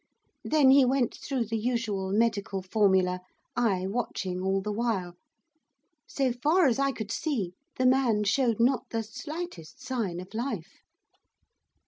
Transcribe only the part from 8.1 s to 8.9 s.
showed not